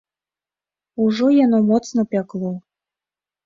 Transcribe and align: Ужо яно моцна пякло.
Ужо 1.03 1.29
яно 1.45 1.57
моцна 1.69 2.09
пякло. 2.11 2.51